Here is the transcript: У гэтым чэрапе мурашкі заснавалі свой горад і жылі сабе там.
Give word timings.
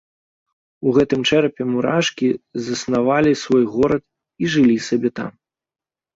У 0.87 0.93
гэтым 0.95 1.21
чэрапе 1.29 1.63
мурашкі 1.73 2.29
заснавалі 2.71 3.31
свой 3.43 3.63
горад 3.75 4.03
і 4.43 4.53
жылі 4.57 4.77
сабе 4.89 5.09
там. 5.23 5.31